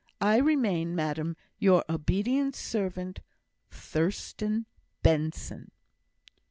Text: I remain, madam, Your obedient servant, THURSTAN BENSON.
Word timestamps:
I 0.19 0.37
remain, 0.37 0.95
madam, 0.95 1.37
Your 1.59 1.85
obedient 1.87 2.55
servant, 2.55 3.19
THURSTAN 3.69 4.65
BENSON. 5.03 5.69